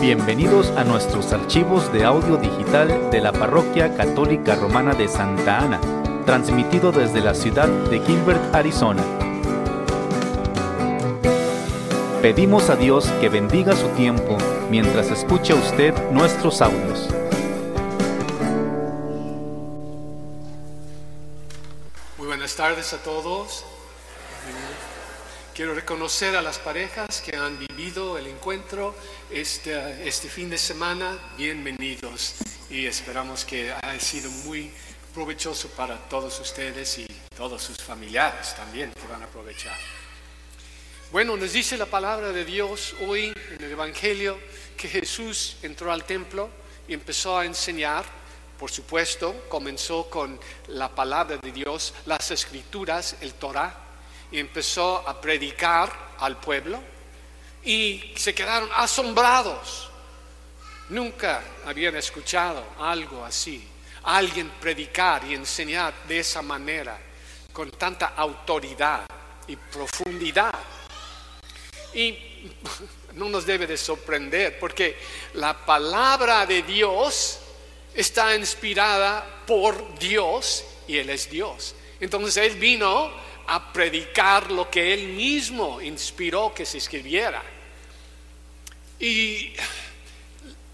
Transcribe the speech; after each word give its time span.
Bienvenidos 0.00 0.70
a 0.78 0.84
nuestros 0.84 1.30
archivos 1.30 1.92
de 1.92 2.04
audio 2.04 2.38
digital 2.38 3.10
de 3.10 3.20
la 3.20 3.32
Parroquia 3.32 3.94
Católica 3.98 4.54
Romana 4.54 4.94
de 4.94 5.06
Santa 5.08 5.58
Ana, 5.58 5.78
transmitido 6.24 6.90
desde 6.90 7.20
la 7.20 7.34
ciudad 7.34 7.68
de 7.68 8.00
Gilbert, 8.00 8.54
Arizona. 8.54 9.04
Pedimos 12.22 12.70
a 12.70 12.76
Dios 12.76 13.10
que 13.20 13.28
bendiga 13.28 13.76
su 13.76 13.88
tiempo 13.88 14.38
mientras 14.70 15.10
escucha 15.10 15.54
usted 15.54 15.92
nuestros 16.12 16.62
audios. 16.62 17.10
Muy 22.16 22.26
buenas 22.26 22.56
tardes 22.56 22.94
a 22.94 22.96
todos. 23.02 23.66
Quiero 25.54 25.74
reconocer 25.74 26.36
a 26.36 26.42
las 26.42 26.58
parejas 26.58 27.20
que 27.20 27.36
han 27.36 27.58
vivido 27.58 28.16
el 28.16 28.28
encuentro 28.28 28.94
este, 29.30 30.08
este 30.08 30.28
fin 30.28 30.48
de 30.48 30.56
semana. 30.56 31.18
Bienvenidos 31.36 32.36
y 32.70 32.86
esperamos 32.86 33.44
que 33.44 33.72
haya 33.72 34.00
sido 34.00 34.30
muy 34.30 34.70
provechoso 35.12 35.68
para 35.70 35.98
todos 36.08 36.38
ustedes 36.38 36.98
y 36.98 37.06
todos 37.36 37.62
sus 37.62 37.78
familiares 37.78 38.54
también 38.54 38.92
que 38.92 39.12
van 39.12 39.22
a 39.22 39.24
aprovechar. 39.24 39.76
Bueno, 41.10 41.36
nos 41.36 41.52
dice 41.52 41.76
la 41.76 41.86
palabra 41.86 42.30
de 42.30 42.44
Dios 42.44 42.94
hoy 43.06 43.34
en 43.50 43.64
el 43.64 43.72
Evangelio 43.72 44.38
que 44.76 44.88
Jesús 44.88 45.56
entró 45.62 45.92
al 45.92 46.04
templo 46.04 46.48
y 46.86 46.94
empezó 46.94 47.36
a 47.36 47.44
enseñar. 47.44 48.04
Por 48.56 48.70
supuesto, 48.70 49.46
comenzó 49.48 50.08
con 50.08 50.38
la 50.68 50.94
palabra 50.94 51.38
de 51.38 51.50
Dios, 51.50 51.92
las 52.06 52.30
escrituras, 52.30 53.16
el 53.20 53.34
Torah 53.34 53.89
y 54.30 54.38
empezó 54.38 55.08
a 55.08 55.20
predicar 55.20 56.14
al 56.18 56.38
pueblo 56.38 56.80
y 57.64 58.12
se 58.16 58.34
quedaron 58.34 58.68
asombrados. 58.74 59.90
Nunca 60.88 61.42
habían 61.66 61.96
escuchado 61.96 62.64
algo 62.78 63.24
así, 63.24 63.66
alguien 64.04 64.50
predicar 64.60 65.24
y 65.24 65.34
enseñar 65.34 65.94
de 66.08 66.18
esa 66.18 66.42
manera, 66.42 66.98
con 67.52 67.70
tanta 67.70 68.08
autoridad 68.16 69.06
y 69.46 69.56
profundidad. 69.56 70.54
Y 71.94 72.18
no 73.14 73.28
nos 73.28 73.46
debe 73.46 73.66
de 73.66 73.76
sorprender 73.76 74.58
porque 74.58 74.96
la 75.34 75.64
palabra 75.64 76.46
de 76.46 76.62
Dios 76.62 77.40
está 77.94 78.36
inspirada 78.36 79.44
por 79.46 79.98
Dios 79.98 80.64
y 80.86 80.98
Él 80.98 81.10
es 81.10 81.30
Dios. 81.30 81.74
Entonces 82.00 82.36
Él 82.36 82.56
vino 82.56 83.12
a 83.52 83.72
predicar 83.72 84.52
lo 84.52 84.70
que 84.70 84.94
él 84.94 85.08
mismo 85.08 85.80
inspiró 85.80 86.54
que 86.54 86.64
se 86.64 86.78
escribiera. 86.78 87.42
Y 89.00 89.52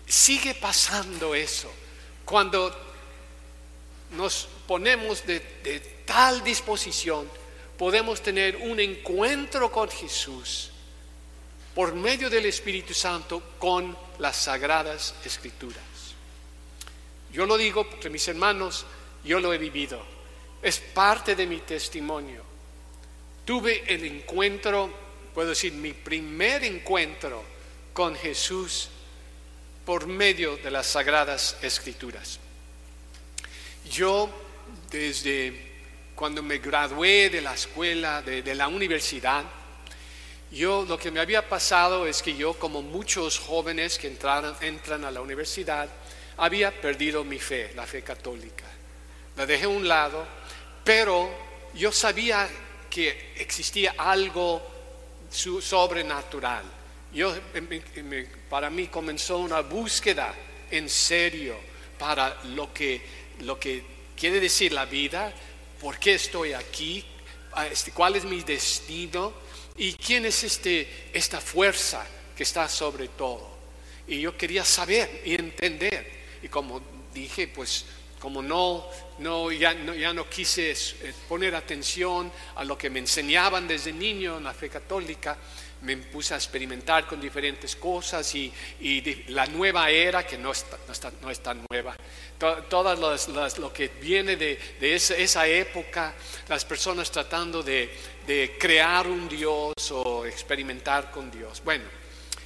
sigue 0.07 0.55
pasando 0.55 1.35
eso 1.35 1.73
cuando 2.23 2.71
nos 4.11 4.47
ponemos 4.67 5.25
de, 5.25 5.41
tal 6.05 6.45
disposición, 6.45 7.27
podemos 7.79 8.21
tener 8.21 8.57
un 8.57 8.79
encuentro 8.79 9.73
con 9.73 9.89
Jesús 9.89 10.71
por 11.75 11.95
medio 11.95 12.29
del 12.29 12.45
Espíritu 12.45 12.93
Santo 12.93 13.43
con 13.59 13.97
las 14.19 14.37
sagradas 14.37 15.15
escrituras. 15.25 15.83
Yo 17.33 17.47
lo 17.47 17.57
digo 17.57 17.89
porque 17.89 18.11
mis 18.11 18.29
hermanos, 18.29 18.85
yo 19.25 19.41
lo 19.41 19.55
he 19.55 19.59
vivido. 19.59 20.05
Es 20.61 20.79
parte 20.79 21.35
de 21.35 21.47
mi 21.47 21.61
testimonio 21.61 22.56
tuve 23.47 23.85
el 23.87 24.05
encuentro, 24.05 24.93
puedo 25.33 25.51
decir, 25.51 25.73
mi 25.73 25.95
primer 25.95 26.65
encuentro 26.65 27.43
con 27.95 28.15
Jesús 28.15 28.91
por 29.87 30.07
medio 30.07 30.57
de 30.59 30.71
las 30.71 30.89
sagradas 30.89 31.57
escrituras. 31.63 32.41
Yo 33.91 34.29
desde 34.91 35.75
cuando 36.17 36.43
me 36.43 36.59
gradué 36.59 37.31
de 37.31 37.41
la 37.41 37.55
escuela, 37.55 38.21
de, 38.21 38.55
la 38.55 38.67
universidad, 38.67 39.45
yo 40.51 40.85
lo 40.89 40.99
que 40.99 41.13
me 41.13 41.21
había 41.21 41.49
pasado 41.49 42.07
es 42.07 42.23
que 42.23 42.35
yo, 42.35 42.55
como 42.55 42.83
muchos 42.83 43.39
jóvenes 43.39 43.99
que 43.99 44.09
entran 44.09 45.05
a 45.05 45.11
la 45.11 45.21
universidad, 45.21 45.89
había 46.39 46.81
perdido 46.81 47.23
mi 47.23 47.39
fe, 47.39 47.73
la 47.77 47.87
fe 47.87 48.03
católica. 48.03 48.65
La 49.37 49.47
dejé 49.47 49.65
a 49.65 49.69
un 49.69 49.87
lado, 49.87 50.27
pero 50.83 51.31
yo 51.75 51.93
sabía 51.93 52.49
que 52.97 53.35
existía 53.37 53.95
algo 53.99 54.63
sobrenatural. 55.31 56.65
Yo, 57.13 57.35
para 58.49 58.71
mí 58.71 58.87
comenzó 58.87 59.37
una 59.37 59.61
búsqueda 59.61 60.35
en 60.71 60.89
serio 60.89 61.57
para 61.99 62.43
lo 62.45 62.73
que, 62.73 63.03
lo 63.41 63.61
que 63.61 63.83
quiere 64.17 64.41
decir 64.41 64.73
la 64.73 64.87
vida, 64.87 65.31
por 65.79 65.99
qué 65.99 66.15
estoy 66.15 66.55
aquí, 66.55 67.05
este, 67.71 67.93
cuál 67.93 68.17
es 68.17 68.25
mi 68.25 68.41
destino 68.41 69.35
y 69.77 69.93
quién 69.93 70.25
es 70.25 70.43
este, 70.45 71.11
esta 71.13 71.39
fuerza 71.43 72.03
que 72.35 72.45
está 72.45 72.67
sobre 72.67 73.09
todo. 73.09 73.59
Y 74.09 74.21
yo 74.21 74.39
quería 74.39 74.65
saber 74.65 75.21
y 75.23 75.35
entender. 75.35 76.39
Y 76.43 76.49
como 76.49 76.81
dije, 77.13 77.47
pues 77.49 77.85
como 78.19 78.43
no, 78.43 78.87
no, 79.19 79.53
ya, 79.53 79.75
no, 79.75 80.29
quise 80.29 80.73
eh, 80.73 81.15
poner 81.29 81.55
atención 81.55 82.31
a 82.57 82.65
lo 82.65 82.77
que 82.77 82.91
me 82.91 82.99
enseñaban 82.99 83.69
desde 83.69 83.93
niño 83.93 84.39
en 84.39 84.45
la 84.45 84.55
fe 84.55 84.69
católica, 84.69 85.37
me 85.83 85.97
puse 85.99 86.35
a 86.35 86.37
experimentar 86.37 87.07
con 87.07 87.21
diferentes 87.21 87.77
cosas 87.77 88.35
y, 88.35 88.53
la 89.29 89.47
nueva 89.47 89.91
era, 89.91 90.27
que 90.27 90.39
no, 90.39 90.53
está, 90.53 90.79
no, 91.21 91.31
es 91.31 91.41
tan 91.41 91.65
nueva, 91.71 91.95
todo, 92.69 93.17
lo 93.59 93.73
que 93.73 93.89
viene 93.89 94.37
de, 94.37 94.59
esa, 94.81 95.47
época, 95.47 96.15
las 96.49 96.65
personas 96.65 97.11
tratando 97.11 97.63
de, 97.63 97.95
de 98.27 98.57
crear 98.59 99.07
un 99.07 99.29
Dios 99.29 99.75
o 99.91 100.25
experimentar 100.25 101.11
con 101.11 101.31
Dios. 101.31 101.63
Bueno, 101.63 101.85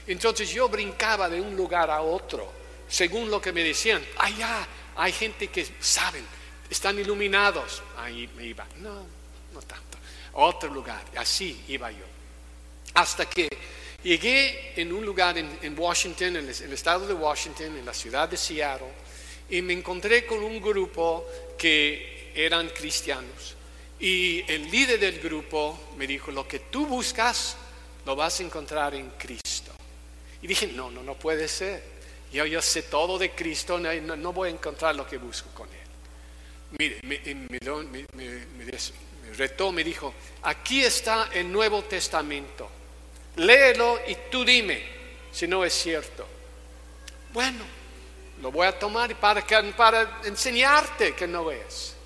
entonces 0.06 0.50
yo 0.50 0.68
brincaba 0.68 1.28
de 1.28 1.40
un 1.40 1.56
lugar 1.56 1.90
a 1.90 2.02
otro, 2.02 2.52
según 2.88 3.30
lo 3.30 3.40
que 3.40 3.52
me 3.52 3.62
decían, 3.62 4.04
allá 4.18 4.66
hay 4.96 5.12
gente 5.12 5.48
que 5.48 5.66
saben, 5.80 6.24
están 6.68 6.98
iluminados. 6.98 7.82
Ahí 7.96 8.28
me 8.36 8.46
iba. 8.46 8.66
No, 8.78 9.06
no 9.52 9.62
tanto. 9.62 9.98
Otro 10.34 10.72
lugar. 10.72 11.04
Así 11.16 11.64
iba 11.68 11.90
yo. 11.90 12.04
Hasta 12.94 13.28
que 13.28 13.48
llegué 14.02 14.72
en 14.80 14.92
un 14.92 15.04
lugar 15.04 15.36
en, 15.38 15.78
Washington, 15.78 16.36
en 16.36 16.48
el, 16.48 16.72
estado 16.72 17.06
de 17.06 17.14
Washington, 17.14 17.78
en 17.78 17.84
la 17.84 17.94
ciudad 17.94 18.28
de 18.28 18.36
Seattle, 18.36 18.88
y 19.48 19.62
me 19.62 19.72
encontré 19.72 20.26
con 20.26 20.42
un 20.42 20.60
grupo 20.60 21.26
que 21.58 22.32
eran 22.34 22.68
cristianos. 22.70 23.56
Y 23.98 24.44
el 24.50 24.70
líder 24.70 24.98
del 24.98 25.20
grupo 25.20 25.78
me 25.96 26.06
dijo, 26.06 26.30
lo 26.30 26.48
que 26.48 26.60
tú 26.60 26.86
buscas, 26.86 27.56
lo 28.06 28.16
vas 28.16 28.40
a 28.40 28.42
encontrar 28.42 28.94
en 28.94 29.10
Cristo. 29.10 29.72
Y 30.42 30.46
dije, 30.46 30.68
no, 30.68 30.90
no, 30.90 31.02
no 31.02 31.14
puede 31.14 31.48
ser. 31.48 31.99
Yo, 32.32 32.46
yo 32.46 32.62
sé 32.62 32.82
todo 32.82 33.18
de 33.18 33.32
Cristo, 33.32 33.78
no, 33.78 34.32
voy 34.32 34.48
a 34.48 34.52
encontrar 34.52 34.94
lo 34.94 35.06
que 35.06 35.18
busco 35.18 35.48
con 35.50 35.68
Él. 35.68 35.74
Mire, 36.78 37.00
me, 37.02 37.20
me, 37.50 38.06
me, 38.12 39.34
retó, 39.36 39.72
me 39.72 39.82
dijo, 39.82 40.14
aquí 40.42 40.82
está 40.82 41.28
el 41.32 41.50
Nuevo 41.50 41.82
Testamento, 41.82 42.70
léelo 43.36 44.00
y 44.06 44.16
tú 44.30 44.44
dime 44.44 44.84
si 45.32 45.48
no 45.48 45.64
es 45.64 45.72
cierto. 45.72 46.26
Bueno, 47.32 47.64
lo 48.40 48.50
voy 48.50 48.66
a 48.66 48.78
tomar 48.78 49.14
para, 49.16 49.44
para 49.76 50.20
enseñarte 50.24 51.14
que 51.14 51.26
no 51.26 51.50
es. 51.50 51.96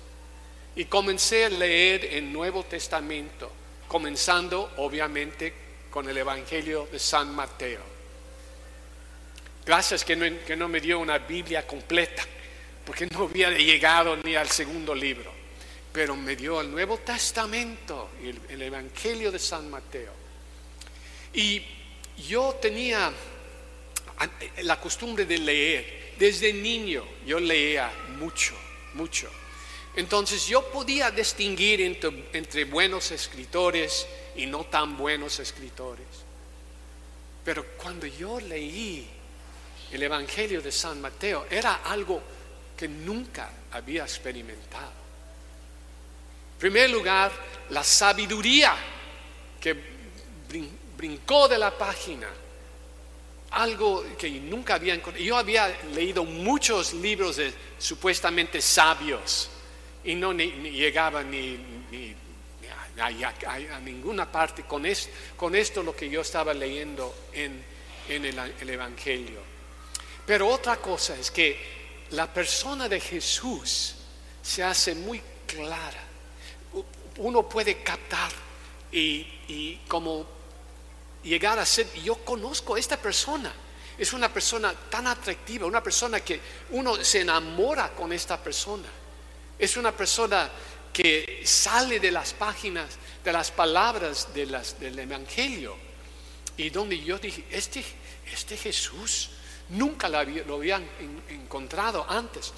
Y 0.75 0.85
comencé 0.85 1.45
a 1.45 1.49
leer 1.49 2.05
el 2.05 2.33
Nuevo 2.33 2.63
Testamento, 2.63 3.51
comenzando 3.87 4.71
obviamente 4.77 5.53
con 5.89 6.09
el 6.09 6.17
Evangelio 6.17 6.87
de 6.91 6.99
San 6.99 7.33
Mateo. 7.33 7.94
Gracias 9.65 10.05
que 10.05 10.15
no, 10.15 10.67
me 10.67 10.79
dio 10.79 10.99
una 10.99 11.17
Biblia 11.17 11.65
completa, 11.65 12.23
porque 12.85 13.07
no 13.07 13.23
había 13.23 13.49
llegado 13.51 14.15
ni 14.17 14.35
al 14.35 14.49
segundo 14.49 14.93
libro, 14.93 15.31
pero 15.91 16.15
me 16.15 16.35
dio 16.35 16.61
el 16.61 16.69
Nuevo 16.69 16.97
Testamento 16.99 18.11
el, 18.21 18.39
el 18.49 18.61
Evangelio 18.61 19.31
de 19.31 19.39
San 19.39 19.69
Mateo. 19.69 20.13
Y 21.33 21.61
yo 22.27 22.57
tenía 22.61 23.11
la 24.63 24.79
costumbre 24.79 25.25
de 25.25 25.37
leer. 25.37 26.13
Desde 26.17 26.53
niño 26.53 27.05
yo 27.25 27.39
leía 27.39 27.91
mucho, 28.17 28.55
mucho. 28.93 29.29
Entonces 29.95 30.45
yo 30.47 30.69
podía 30.71 31.11
distinguir 31.11 31.81
entre, 31.81 32.65
buenos 32.65 33.11
escritores 33.11 34.07
y 34.35 34.45
no 34.45 34.65
tan 34.65 34.97
buenos 34.97 35.39
escritores. 35.39 36.05
Pero 37.43 37.65
cuando 37.77 38.05
yo 38.05 38.39
leí 38.39 39.07
el 39.95 40.03
Evangelio 40.03 40.61
de 40.61 40.71
San 40.71 41.01
Mateo 41.01 41.47
era 41.49 41.81
algo 41.83 42.21
que 42.75 42.87
nunca 42.87 43.49
había 43.71 44.03
experimentado. 44.03 44.91
En 46.53 46.59
primer 46.59 46.89
lugar, 46.89 47.31
la 47.69 47.83
sabiduría 47.83 48.75
que 49.59 49.75
brincó 50.97 51.47
de 51.47 51.57
la 51.57 51.77
página. 51.77 52.27
algo 53.51 54.03
que 54.17 54.29
nunca 54.31 54.75
había 54.75 54.93
encontrado. 54.95 55.23
Yo 55.23 55.37
había 55.37 55.69
leído 55.93 56.25
muchos 56.25 56.93
libros 56.93 57.37
de 57.37 57.53
supuestamente 57.79 58.61
sabios 58.61 59.49
y 60.03 60.13
no 60.15 60.33
llegaba 60.33 61.23
ni, 61.23 61.57
a, 62.99 63.79
ninguna 63.79 64.29
parte 64.29 64.63
con, 64.63 64.83
con 65.37 65.55
esto 65.55 65.83
lo 65.83 65.95
que 65.95 66.09
yo 66.09 66.21
estaba 66.21 66.53
leyendo 66.53 67.15
en, 67.31 67.63
el 68.09 68.69
Evangelio. 68.69 69.54
Pero 70.25 70.47
otra 70.47 70.77
cosa 70.77 71.15
es 71.15 71.29
que 71.29 72.05
la 72.11 72.31
persona 72.31 72.89
de 72.89 72.99
Jesús 72.99 73.95
se 74.41 74.63
hace 74.63 74.95
muy 74.95 75.21
clara. 75.45 76.03
Uno 77.17 77.47
puede 77.47 77.83
captar 77.83 78.31
y, 78.91 79.79
como 79.87 80.25
llegar 81.23 81.59
a 81.59 81.65
ser, 81.65 81.91
yo 82.01 82.15
conozco 82.23 82.75
a 82.75 82.79
esta 82.79 82.97
persona, 82.97 83.53
es 83.97 84.13
una 84.13 84.31
persona 84.31 84.73
tan 84.89 85.07
atractiva, 85.07 85.65
una 85.65 85.81
persona 85.81 86.19
que 86.19 86.39
uno 86.71 87.03
se 87.03 87.21
enamora 87.21 87.91
con 87.91 88.11
esta 88.11 88.41
persona. 88.41 88.87
Es 89.57 89.77
una 89.77 89.95
persona 89.95 90.49
que 90.91 91.41
sale 91.45 91.99
de 91.99 92.11
las 92.11 92.33
páginas, 92.33 92.97
de 93.23 93.31
las 93.31 93.51
palabras 93.51 94.33
del 94.33 94.99
Evangelio. 94.99 95.77
Y 96.57 96.69
donde 96.69 97.01
yo 97.01 97.17
dije, 97.17 97.45
este, 97.49 97.83
este 98.31 98.57
Jesús 98.57 99.29
nunca 99.69 100.09
lo, 100.09 100.19
había, 100.19 100.43
lo 100.43 100.55
habían 100.55 100.87
encontrado 101.29 102.05
antes. 102.09 102.53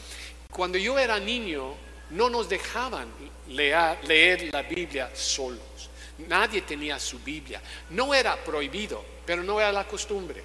Cuando 0.49 0.77
yo 0.77 0.97
era 0.97 1.19
niño, 1.19 1.75
no 2.11 2.29
nos 2.29 2.47
dejaban 2.47 3.09
leer, 3.49 4.49
la 4.51 4.63
Biblia 4.63 5.11
solos. 5.13 5.89
Nadie 6.27 6.61
tenía 6.61 6.99
su 6.99 7.19
Biblia. 7.19 7.61
No 7.91 8.13
era 8.13 8.35
prohibido, 8.43 9.03
pero 9.25 9.43
no 9.43 9.59
era 9.59 9.71
la 9.71 9.87
costumbre. 9.87 10.41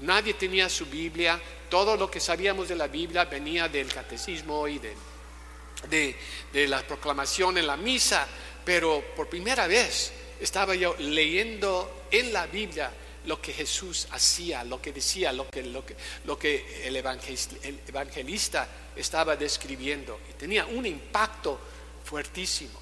Nadie 0.00 0.34
tenía 0.34 0.68
su 0.68 0.86
Biblia. 0.86 1.40
Todo 1.68 1.96
lo 1.96 2.10
que 2.10 2.20
sabíamos 2.20 2.68
de 2.68 2.76
la 2.76 2.88
Biblia 2.88 3.24
venía 3.24 3.68
del 3.68 3.92
catecismo 3.92 4.66
y 4.68 4.78
de, 4.78 6.16
de, 6.52 6.68
la 6.68 6.82
proclamación 6.82 7.58
en 7.58 7.66
la 7.66 7.76
misa. 7.76 8.26
Pero 8.64 9.02
por 9.16 9.28
primera 9.28 9.66
vez 9.66 10.12
estaba 10.40 10.74
yo 10.74 10.94
leyendo 10.98 12.06
en 12.10 12.32
la 12.32 12.46
Biblia 12.46 12.90
lo 13.26 13.40
que 13.40 13.52
Jesús 13.52 14.08
hacía, 14.10 14.64
lo 14.64 14.80
que 14.80 14.92
decía, 14.92 15.32
lo 15.32 15.48
que, 15.50 16.84
el, 16.84 16.96
evangelista, 16.96 18.68
estaba 18.96 19.36
describiendo. 19.36 20.20
Y 20.30 20.32
tenía 20.34 20.66
un 20.66 20.86
impacto 20.86 21.60
fuertísimo. 22.04 22.78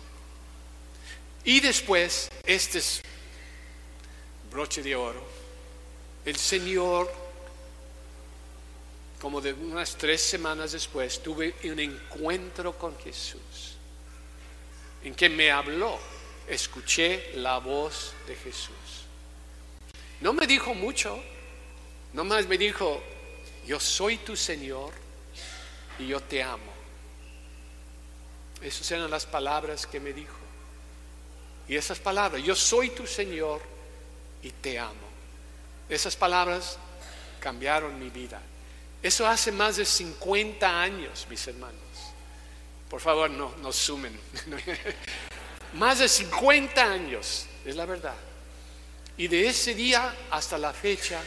Y 1.44 1.60
después, 1.60 2.28
este 2.44 2.78
es 2.78 3.02
broche 4.50 4.82
de 4.82 4.94
oro, 4.96 5.22
el 6.24 6.36
Señor, 6.36 7.12
como 9.20 9.40
de 9.40 9.52
unas 9.52 9.96
tres 9.96 10.20
semanas 10.20 10.72
después, 10.72 11.22
tuve 11.22 11.54
un 11.64 11.78
encuentro 11.80 12.76
con 12.78 12.98
Jesús, 12.98 13.76
en 15.02 15.14
que 15.14 15.28
me 15.28 15.50
habló, 15.50 15.98
escuché 16.46 17.32
la 17.36 17.58
voz 17.58 18.12
de 18.26 18.36
Jesús. 18.36 18.87
No 20.20 20.32
me 20.32 20.46
dijo 20.46 20.74
mucho, 20.74 21.22
nomás 22.12 22.46
me 22.46 22.58
dijo, 22.58 23.02
yo 23.66 23.78
soy 23.78 24.18
tu 24.18 24.36
Señor 24.36 24.92
y 25.98 26.08
yo 26.08 26.20
te 26.20 26.42
amo. 26.42 26.72
Esas 28.60 28.90
eran 28.90 29.10
las 29.10 29.26
palabras 29.26 29.86
que 29.86 30.00
me 30.00 30.12
dijo. 30.12 30.34
Y 31.68 31.76
esas 31.76 31.98
palabras, 31.98 32.42
yo 32.42 32.56
soy 32.56 32.90
tu 32.90 33.06
Señor 33.06 33.60
y 34.42 34.50
te 34.50 34.78
amo. 34.78 35.08
Esas 35.88 36.16
palabras 36.16 36.78
cambiaron 37.40 37.98
mi 37.98 38.10
vida. 38.10 38.40
Eso 39.02 39.26
hace 39.26 39.52
más 39.52 39.76
de 39.76 39.84
50 39.84 40.82
años, 40.82 41.26
mis 41.30 41.46
hermanos. 41.46 41.78
Por 42.90 43.00
favor, 43.00 43.30
no, 43.30 43.54
no 43.58 43.72
sumen. 43.72 44.18
más 45.74 46.00
de 46.00 46.08
50 46.08 46.82
años, 46.82 47.46
es 47.64 47.76
la 47.76 47.86
verdad. 47.86 48.16
Y 49.18 49.26
de 49.26 49.48
ese 49.48 49.74
día 49.74 50.14
hasta 50.30 50.56
la 50.56 50.72
fecha, 50.72 51.20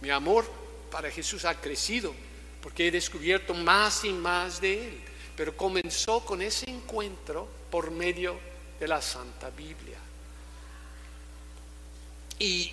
mi 0.00 0.10
amor 0.10 0.48
para 0.90 1.10
Jesús 1.10 1.44
ha 1.44 1.60
crecido, 1.60 2.14
porque 2.62 2.86
he 2.86 2.90
descubierto 2.92 3.52
más 3.52 4.04
y 4.04 4.10
más 4.10 4.60
de 4.60 4.86
Él. 4.86 5.00
Pero 5.36 5.56
comenzó 5.56 6.24
con 6.24 6.40
ese 6.40 6.70
encuentro 6.70 7.48
por 7.70 7.90
medio 7.90 8.38
de 8.78 8.86
la 8.86 9.02
Santa 9.02 9.50
Biblia. 9.50 9.98
Y 12.38 12.72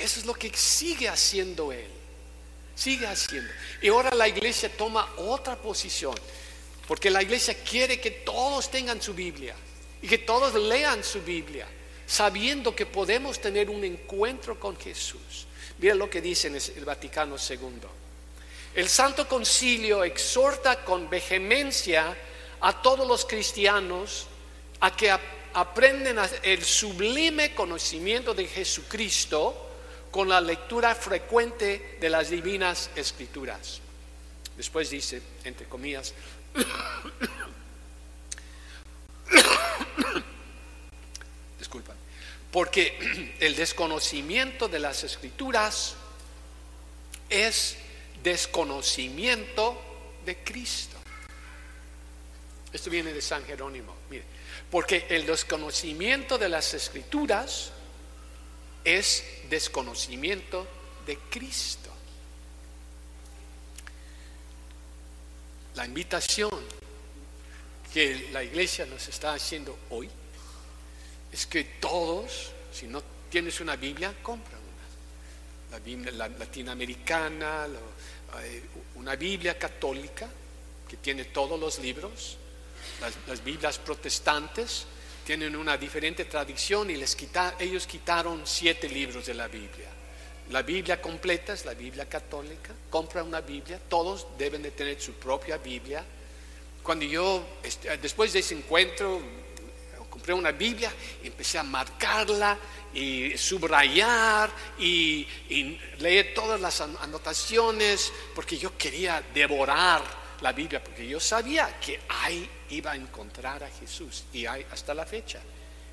eso 0.00 0.20
es 0.20 0.26
lo 0.26 0.34
que 0.34 0.56
sigue 0.56 1.08
haciendo 1.08 1.72
Él. 1.72 1.90
Sigue 2.76 3.06
haciendo. 3.06 3.50
Y 3.82 3.88
ahora 3.88 4.14
la 4.14 4.28
iglesia 4.28 4.70
toma 4.76 5.08
otra 5.16 5.56
posición. 5.56 6.14
Porque 6.86 7.10
la 7.10 7.22
iglesia 7.22 7.54
quiere 7.64 8.00
que 8.00 8.10
todos 8.10 8.70
tengan 8.70 9.02
su 9.02 9.14
Biblia. 9.14 9.56
Y 10.00 10.06
que 10.06 10.18
todos 10.18 10.54
lean 10.54 11.02
su 11.02 11.22
Biblia. 11.22 11.66
Sabiendo 12.06 12.74
que 12.74 12.86
podemos 12.86 13.40
tener 13.40 13.68
un 13.68 13.84
encuentro 13.84 14.58
con 14.58 14.76
Jesús. 14.76 15.46
Mira 15.78 15.94
lo 15.94 16.08
que 16.08 16.20
dice 16.20 16.48
en 16.48 16.54
el 16.54 16.84
Vaticano 16.84 17.36
II. 17.36 17.88
El 18.74 18.88
Santo 18.88 19.26
Concilio 19.26 20.04
exhorta 20.04 20.84
con 20.84 21.08
vehemencia 21.10 22.16
a 22.60 22.82
todos 22.82 23.06
los 23.06 23.24
cristianos 23.24 24.26
a 24.80 24.94
que 24.94 25.10
aprenden 25.54 26.18
el 26.42 26.62
sublime 26.62 27.54
conocimiento 27.54 28.34
de 28.34 28.46
Jesucristo 28.46 29.66
con 30.10 30.28
la 30.28 30.40
lectura 30.40 30.94
frecuente 30.94 31.96
de 32.00 32.10
las 32.10 32.30
divinas 32.30 32.90
escrituras. 32.94 33.80
Después 34.56 34.90
dice, 34.90 35.22
entre 35.44 35.66
comillas, 35.66 36.14
porque 42.56 43.36
el 43.40 43.54
desconocimiento 43.54 44.66
de 44.66 44.78
las 44.78 45.04
escrituras 45.04 45.94
es 47.28 47.76
desconocimiento 48.22 49.78
de 50.24 50.38
Cristo. 50.38 50.96
Esto 52.72 52.88
viene 52.88 53.12
de 53.12 53.20
San 53.20 53.44
Jerónimo. 53.44 53.94
Mire, 54.08 54.24
porque 54.70 55.04
el 55.10 55.26
desconocimiento 55.26 56.38
de 56.38 56.48
las 56.48 56.72
escrituras 56.72 57.72
es 58.84 59.22
desconocimiento 59.50 60.66
de 61.04 61.18
Cristo. 61.28 61.90
La 65.74 65.84
invitación 65.84 66.52
que 67.92 68.30
la 68.32 68.42
iglesia 68.42 68.86
nos 68.86 69.06
está 69.08 69.34
haciendo 69.34 69.78
hoy 69.90 70.08
es 71.36 71.46
que 71.46 71.64
todos, 71.64 72.50
si 72.76 72.86
no 72.86 73.02
tienes 73.30 73.58
una 73.60 73.76
Biblia, 73.76 74.14
compra 74.22 74.58
una. 74.58 75.70
La 75.70 75.78
Biblia 75.78 76.28
latinoamericana, 76.28 77.66
una 78.96 79.16
Biblia 79.16 79.58
católica 79.58 80.28
que 80.86 80.98
tiene 80.98 81.24
todos 81.26 81.58
los 81.58 81.78
libros, 81.78 82.36
las, 83.26 83.42
Biblias 83.42 83.78
protestantes 83.78 84.86
tienen 85.24 85.56
una 85.56 85.76
diferente 85.76 86.26
tradición 86.26 86.90
y 86.90 86.96
les 86.96 87.16
ellos 87.58 87.86
quitaron 87.86 88.46
siete 88.46 88.88
libros 88.88 89.26
de 89.26 89.34
la 89.34 89.48
Biblia. 89.48 89.88
La 90.50 90.62
Biblia 90.62 91.00
completa 91.00 91.54
es 91.54 91.64
la 91.64 91.74
Biblia 91.74 92.08
católica. 92.08 92.72
Compra 92.90 93.24
una 93.24 93.40
Biblia, 93.40 93.80
todos 93.88 94.26
deben 94.38 94.62
de 94.62 94.70
tener 94.70 95.00
su 95.00 95.14
propia 95.14 95.56
Biblia. 95.56 96.04
Cuando 96.82 97.04
yo, 97.04 97.44
este, 97.64 97.96
después 97.96 98.32
de 98.32 98.38
ese 98.38 98.54
encuentro, 98.54 99.20
compré 100.26 100.34
una 100.34 100.50
Biblia 100.50 100.92
y 101.22 101.28
empecé 101.28 101.56
a 101.56 101.62
marcarla 101.62 102.58
y 102.92 103.38
subrayar 103.38 104.50
y, 104.76 105.24
y 105.48 105.78
leer 106.00 106.34
todas 106.34 106.60
las 106.60 106.80
anotaciones 106.80 108.12
porque 108.34 108.58
yo 108.58 108.76
quería 108.76 109.22
devorar 109.32 110.02
la 110.40 110.50
Biblia 110.50 110.82
porque 110.82 111.06
yo 111.06 111.20
sabía 111.20 111.78
que 111.78 112.00
ahí 112.08 112.50
iba 112.70 112.90
a 112.90 112.96
encontrar 112.96 113.62
a 113.62 113.70
Jesús 113.70 114.24
y 114.32 114.46
hay 114.46 114.66
hasta 114.72 114.94
la 114.94 115.06
fecha. 115.06 115.38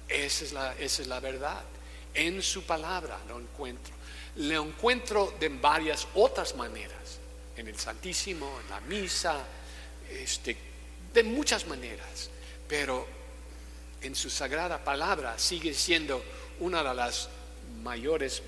Esa 0.08 0.46
es 0.46 0.52
la, 0.52 0.74
esa 0.80 1.04
es 1.04 1.08
la 1.08 1.20
verdad. 1.20 1.62
En 2.16 2.42
su 2.42 2.64
palabra 2.64 3.20
lo 3.28 3.40
encuentro. 3.40 3.94
Lo 4.38 4.64
encuentro 4.64 5.36
de 5.40 5.50
varias 5.50 6.08
otras 6.16 6.56
maneras. 6.56 7.20
En 7.56 7.68
el 7.68 7.78
Santísimo, 7.78 8.62
en 8.64 8.70
la 8.72 8.80
misa, 8.82 9.46
este, 10.10 10.58
de 11.14 11.22
muchas 11.22 11.68
maneras. 11.68 12.32
Pero 12.68 13.23
en 14.04 14.16
su 14.16 14.30
sagrada 14.30 14.84
palabra 14.84 15.38
sigue 15.40 15.74
siendo 15.74 16.24
una 16.60 16.84
de 16.84 16.94
las 16.94 17.30
mayores 17.82 18.42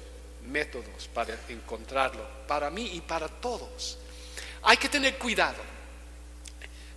métodos 0.48 1.10
para 1.14 1.38
encontrarlo, 1.50 2.26
para 2.48 2.70
mí 2.70 2.92
y 2.94 3.02
para 3.02 3.28
todos. 3.28 3.98
Hay 4.64 4.78
que 4.78 4.90
tener 4.90 5.18
cuidado 5.18 5.62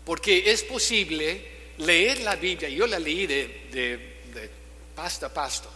porque 0.05 0.50
es 0.50 0.62
posible 0.62 1.59
leer 1.79 2.21
la 2.21 2.37
Biblia, 2.37 2.69
yo 2.69 2.87
la 2.87 2.99
leí 2.99 3.27
de, 3.27 4.19
pasto 4.95 5.27
a 5.27 5.29
pasto, 5.29 5.71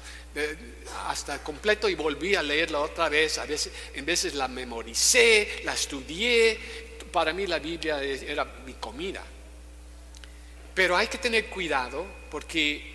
hasta 1.07 1.43
completo 1.43 1.89
y 1.89 1.95
volví 1.95 2.35
a 2.35 2.43
leerla 2.43 2.81
otra 2.81 3.09
vez. 3.09 3.39
A 3.39 3.45
veces, 3.45 3.73
en 3.95 4.05
veces 4.05 4.35
la 4.35 4.49
memoricé, 4.49 5.61
la 5.65 5.75
estudié. 5.75 6.59
Para 7.13 7.33
mí 7.33 7.47
la 7.47 7.59
Biblia 7.59 8.03
era 8.03 8.45
mi 8.67 8.75
comida. 8.75 9.23
Pero 10.75 10.97
hay 10.97 11.07
que 11.07 11.19
tener 11.19 11.47
cuidado 11.47 12.07
porque 12.31 12.93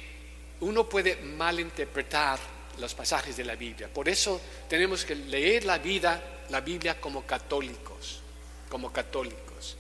uno 0.62 0.88
puede 0.90 1.18
malinterpretar 1.18 2.40
los 2.80 2.94
pasajes 2.94 3.38
de 3.38 3.44
la 3.44 3.56
Biblia. 3.56 3.88
Por 3.92 4.10
eso 4.10 4.42
tenemos 4.68 5.06
que 5.06 5.16
leer 5.16 5.66
la 5.66 5.78
vida, 5.78 6.22
la 6.50 6.62
Biblia 6.62 7.00
como 7.00 7.26
católicos, 7.26 8.22
como 8.70 8.92
católicos. 8.92 9.78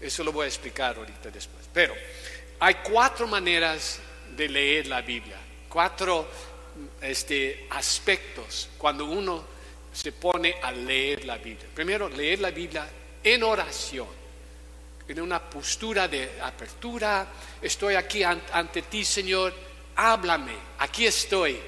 Eso 0.00 0.24
lo 0.24 0.32
voy 0.32 0.44
a 0.44 0.48
explicar 0.48 0.96
ahorita 0.96 1.30
después. 1.30 1.68
Pero 1.72 1.94
hay 2.60 2.76
cuatro 2.76 3.26
maneras 3.26 3.98
de 4.36 4.48
leer 4.48 4.86
la 4.86 5.00
Biblia, 5.00 5.36
cuatro 5.68 6.28
este, 7.00 7.66
aspectos 7.70 8.68
cuando 8.78 9.06
uno 9.06 9.44
se 9.92 10.12
pone 10.12 10.56
a 10.62 10.70
leer 10.70 11.24
la 11.24 11.38
Biblia. 11.38 11.68
Primero, 11.74 12.08
leer 12.08 12.40
la 12.40 12.50
Biblia 12.50 12.88
en 13.24 13.42
oración 13.42 14.17
en 15.08 15.20
una 15.20 15.40
postura 15.40 16.06
de 16.06 16.38
apertura. 16.40 17.26
Estoy 17.60 17.94
aquí 17.94 18.22
ante 18.22 18.82
ti, 18.82 19.04
Señor. 19.04 19.54
Háblame. 19.96 20.54
Aquí 20.78 21.06
estoy. 21.06 21.58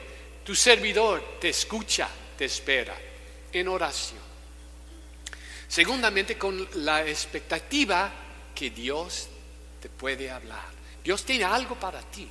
Tu 0.45 0.55
servidor 0.55 1.39
te 1.41 1.49
escucha, 1.49 2.09
te 2.37 2.45
espera 2.45 2.97
en 3.53 3.69
oración. 3.69 4.21
Segundamente, 5.69 6.37
con 6.37 6.69
la 6.85 7.07
expectativa 7.07 8.13
que 8.55 8.71
Dios 8.71 9.29
te 9.81 9.89
puede 9.89 10.31
hablar. 10.31 10.69
Dios 11.03 11.25
tiene 11.25 11.45
algo 11.45 11.77
para 11.77 12.01
ti. 12.03 12.29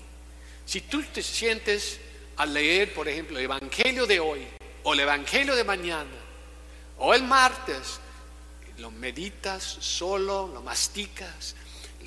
Si 0.65 0.81
tú 0.81 1.01
te 1.03 1.23
sientes 1.23 1.99
a 2.37 2.45
leer, 2.45 2.93
por 2.93 3.07
ejemplo, 3.07 3.37
el 3.37 3.45
Evangelio 3.45 4.05
de 4.05 4.19
hoy, 4.19 4.45
o 4.83 4.93
el 4.93 4.99
Evangelio 4.99 5.55
de 5.55 5.63
mañana, 5.63 6.17
o 6.97 7.13
el 7.13 7.23
martes, 7.23 7.99
lo 8.79 8.91
meditas 8.91 9.63
solo, 9.63 10.47
lo 10.47 10.61
masticas, 10.61 11.55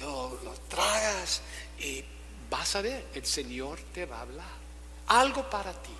lo, 0.00 0.38
tragas 0.68 1.42
y 1.78 2.04
vas 2.50 2.76
a 2.76 2.82
ver, 2.82 3.06
el 3.14 3.24
Señor 3.24 3.78
te 3.94 4.06
va 4.06 4.18
a 4.18 4.22
hablar. 4.22 4.62
Algo 5.08 5.48
para 5.48 5.72
ti. 5.72 5.94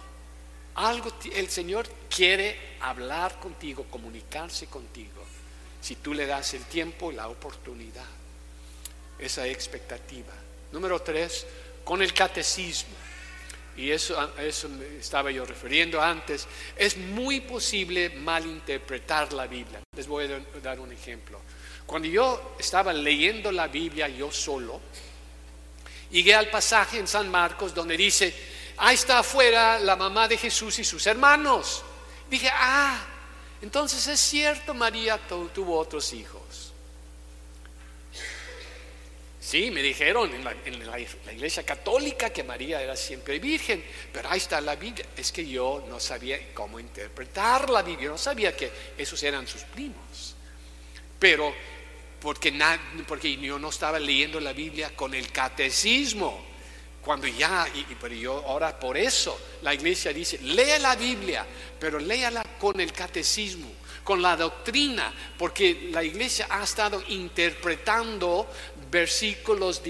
Algo, 0.74 1.12
el 1.34 1.50
Señor 1.50 1.86
quiere 2.08 2.76
hablar 2.80 3.38
contigo, 3.38 3.84
comunicarse 3.90 4.66
contigo, 4.66 5.22
si 5.82 5.96
tú 5.96 6.14
le 6.14 6.26
das 6.26 6.54
el 6.54 6.64
tiempo 6.64 7.12
y 7.12 7.16
la 7.16 7.28
oportunidad, 7.28 8.06
esa 9.18 9.46
expectativa. 9.46 10.32
Número 10.72 11.02
tres, 11.02 11.46
con 11.84 12.00
el 12.00 12.14
catecismo 12.14 13.11
y 13.76 13.90
eso, 13.90 14.16
eso 14.38 14.68
me 14.68 14.98
estaba 14.98 15.30
yo 15.30 15.44
refiriendo 15.44 16.00
antes, 16.00 16.46
es 16.76 16.96
muy 16.96 17.40
posible 17.40 18.10
malinterpretar 18.10 19.32
la 19.32 19.46
Biblia. 19.46 19.80
Les 19.96 20.06
voy 20.06 20.26
a 20.26 20.60
dar 20.60 20.78
un 20.80 20.92
ejemplo. 20.92 21.40
Cuando 21.86 22.08
yo 22.08 22.54
estaba 22.58 22.92
leyendo 22.92 23.50
la 23.50 23.68
Biblia 23.68 24.08
yo 24.08 24.30
solo, 24.30 24.80
llegué 26.10 26.34
al 26.34 26.50
pasaje 26.50 26.98
en 26.98 27.08
San 27.08 27.30
Marcos 27.30 27.74
donde 27.74 27.96
dice, 27.96 28.34
ahí 28.76 28.94
está 28.94 29.18
afuera 29.20 29.78
la 29.78 29.96
mamá 29.96 30.28
de 30.28 30.36
Jesús 30.36 30.78
y 30.78 30.84
sus 30.84 31.06
hermanos. 31.06 31.82
Dije, 32.30 32.50
ah, 32.52 32.98
entonces 33.62 34.06
es 34.06 34.20
cierto, 34.20 34.74
María 34.74 35.18
tuvo 35.54 35.78
otros 35.78 36.12
hijos. 36.12 36.61
Sí, 39.42 39.72
me 39.72 39.82
dijeron 39.82 40.30
en, 40.32 40.86
la, 40.86 41.00
iglesia 41.32 41.64
católica 41.66 42.30
que 42.30 42.44
María 42.44 42.80
era 42.80 42.94
siempre 42.94 43.40
virgen, 43.40 43.84
pero 44.12 44.30
ahí 44.30 44.38
está 44.38 44.60
la 44.60 44.76
Biblia. 44.76 45.04
Es 45.16 45.32
que 45.32 45.44
yo 45.44 45.84
no 45.88 45.98
sabía 45.98 46.54
cómo 46.54 46.78
interpretar 46.78 47.68
la 47.68 47.82
Biblia, 47.82 48.08
no 48.08 48.18
sabía 48.18 48.56
que 48.56 48.70
esos 48.96 49.20
eran 49.24 49.48
sus 49.48 49.62
primos. 49.62 50.36
Pero 51.18 51.52
porque, 52.20 52.52
yo 53.42 53.58
no 53.58 53.70
estaba 53.70 53.98
leyendo 53.98 54.38
la 54.38 54.52
Biblia 54.52 54.94
con 54.94 55.12
el 55.12 55.32
catecismo. 55.32 56.46
Cuando 57.02 57.26
ya, 57.26 57.66
y, 57.74 57.96
pero 58.00 58.14
yo 58.14 58.44
ahora 58.46 58.78
por 58.78 58.96
eso 58.96 59.36
la 59.62 59.74
iglesia 59.74 60.12
dice, 60.12 60.38
lea 60.38 60.78
la 60.78 60.94
Biblia, 60.94 61.44
pero 61.80 61.98
léala 61.98 62.44
con 62.60 62.80
el 62.80 62.92
catecismo 62.92 63.82
con 64.04 64.20
la 64.20 64.36
doctrina, 64.36 65.12
porque 65.38 65.88
la 65.92 66.02
iglesia 66.02 66.46
ha 66.50 66.64
estado 66.64 67.02
interpretando 67.08 68.48
versículos 68.92 69.80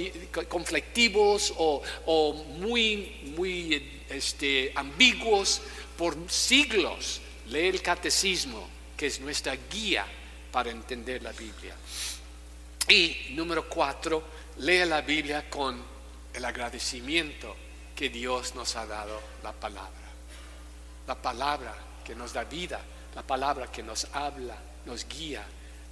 conflictivos 0.49 1.53
o, 1.59 2.33
muy, 2.61 3.35
muy 3.37 4.05
este, 4.09 4.73
ambiguos 4.77 5.61
por 5.99 6.17
siglos. 6.31 7.21
Lee 7.49 7.67
el 7.67 7.83
catecismo, 7.83 8.69
que 8.97 9.09
es 9.09 9.21
nuestra 9.21 9.57
guía 9.69 10.07
para 10.53 10.71
entender 10.71 11.21
la 11.21 11.33
Biblia. 11.33 11.75
Y 12.89 13.35
número 13.35 13.69
cuatro, 13.69 14.23
lee 14.59 14.85
la 14.87 15.01
Biblia 15.01 15.51
con 15.51 15.83
el 16.33 16.45
agradecimiento 16.45 17.57
que 17.97 18.09
Dios 18.09 18.55
nos 18.55 18.77
ha 18.77 18.87
dado 18.87 19.21
la 19.43 19.53
palabra. 19.53 19.91
La 21.09 21.21
palabra 21.21 21.75
que 22.05 22.15
nos 22.15 22.33
da 22.33 22.45
vida, 22.45 22.81
la 23.17 23.23
palabra 23.23 23.67
que 23.67 23.83
nos 23.83 24.07
habla, 24.13 24.57
nos 24.87 25.09
guía, 25.09 25.45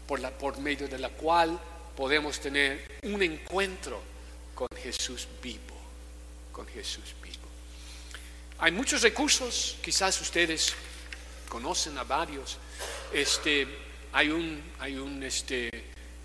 por, 0.07 0.21
la, 0.21 0.31
por 0.31 0.59
medio 0.59 0.87
de 0.87 0.99
la 0.99 1.09
cual 1.09 1.59
podemos 2.01 2.41
tener 2.41 2.81
un 3.03 3.23
encuentro 3.23 4.01
con 4.55 4.69
Jesús 4.83 5.29
vivo, 5.43 5.77
con 6.51 6.67
Jesús 6.67 7.15
vivo. 7.23 7.47
Hay 8.59 8.73
muchos 8.73 9.03
recursos, 9.03 9.77
quizás 9.83 10.19
ustedes 10.23 10.73
conocen 11.47 11.99
a 11.99 12.05
varios. 12.05 12.57
Este, 13.13 13.69
hay 14.15 14.31
un, 14.31 14.63
hay 14.79 14.97
un 14.97 15.23
este, 15.23 15.69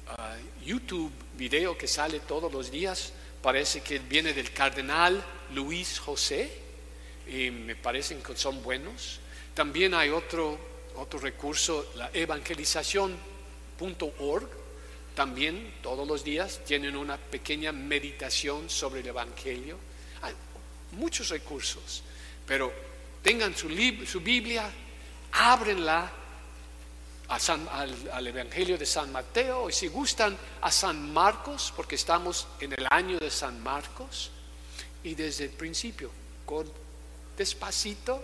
ah, 0.08 0.38
YouTube 0.64 1.12
video 1.38 1.78
que 1.78 1.90
sale 1.90 2.22
todos 2.22 2.50
los 2.54 2.72
días, 2.72 3.12
parece 3.42 3.82
que 3.82 4.00
viene 4.00 4.32
del 4.32 4.54
cardenal 4.54 5.22
Luis 5.54 6.00
José, 6.00 6.58
y 7.28 7.52
me 7.52 7.76
parecen 7.76 8.24
que 8.24 8.38
son 8.38 8.64
buenos. 8.64 9.20
También 9.54 9.94
hay 9.94 10.10
otro, 10.10 10.58
otro 10.96 11.20
recurso, 11.20 11.92
la 11.96 12.12
evangelización.org, 12.14 14.65
también 15.16 15.76
todos 15.82 16.08
los 16.08 16.24
días 16.24 16.60
tienen 16.66 16.96
una 16.96 17.18
pequeña 17.18 17.72
meditación 17.72 18.70
sobre 18.70 19.00
el 19.00 19.08
Evangelio. 19.08 19.78
Hay 20.22 20.34
muchos 20.92 21.30
recursos, 21.30 22.04
pero 22.46 22.72
tengan 23.24 23.56
su, 23.56 23.70
su 24.06 24.20
Biblia, 24.20 24.70
ábrenla 25.32 26.12
al, 27.30 28.28
Evangelio 28.28 28.78
de 28.78 28.86
San 28.86 29.12
Mateo 29.12 29.70
y 29.70 29.74
si 29.74 29.88
gustan 29.88 30.38
a 30.62 30.70
San 30.70 31.12
Marcos, 31.12 31.74
porque 31.76 31.96
estamos 31.96 32.48
en 32.60 32.74
el 32.74 32.86
año 32.92 33.18
de 33.18 33.32
San 33.32 33.64
Marcos, 33.64 34.32
y 35.04 35.16
desde 35.16 35.46
el 35.46 35.52
principio, 35.52 36.12
con 36.46 36.70
despacito, 37.38 38.24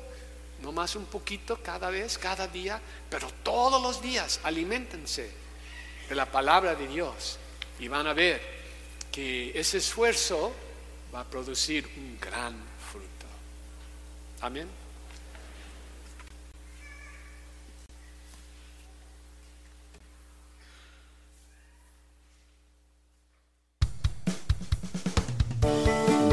no 0.62 0.72
más 0.72 0.96
un 0.96 1.06
poquito 1.06 1.62
cada 1.64 1.90
vez, 1.90 2.18
cada 2.18 2.48
día, 2.48 2.82
pero 3.10 3.32
todos 3.44 3.82
los 3.82 4.02
días, 4.02 4.40
alimentense 4.44 5.41
de 6.12 6.18
la 6.18 6.26
palabra 6.26 6.76
de 6.76 6.88
Dios 6.90 7.40
y 7.80 7.88
van 7.88 8.06
a 8.06 8.12
ver 8.12 8.42
que 9.14 9.58
ese 9.58 9.78
esfuerzo 9.78 10.52
va 11.16 11.22
a 11.22 11.24
producir 11.24 11.88
un 11.96 12.20
gran 12.20 12.54
fruto. 12.92 13.08
Amén. 14.42 14.68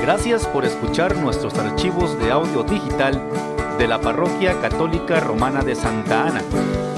Gracias 0.03 0.45
por 0.49 0.65
escuchar 0.65 1.15
nuestros 1.15 1.55
archivos 1.55 2.19
de 2.19 2.33
audio 2.33 2.65
digital 2.65 3.23
de 3.79 3.87
la 3.87 4.01
Parroquia 4.01 4.61
Católica 4.61 5.21
Romana 5.21 5.63
de 5.63 5.77
Santa 5.77 6.27
Ana. 6.27 6.98